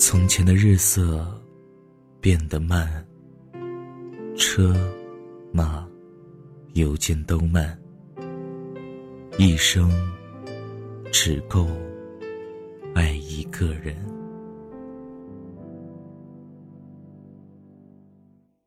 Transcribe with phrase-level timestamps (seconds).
[0.00, 1.30] 从前的日色
[2.22, 3.06] 变得慢，
[4.34, 4.74] 车
[5.52, 5.86] 马
[6.72, 7.78] 邮件都慢，
[9.38, 9.92] 一生
[11.12, 11.66] 只够
[12.94, 13.94] 爱一个人。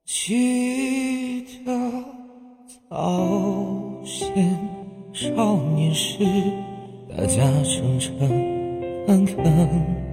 [0.06, 1.74] 记得
[2.92, 4.56] 早先
[5.12, 6.24] 少年时，
[7.10, 8.16] 大家诚诚
[9.08, 10.13] 恳恳。